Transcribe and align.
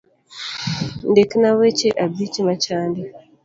Ndikna 1.09 1.49
weche 1.59 1.89
abich 2.03 2.35
machandi 2.47 3.01